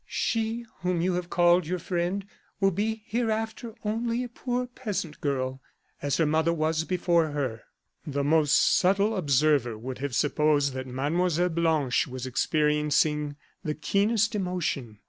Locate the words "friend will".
1.77-2.71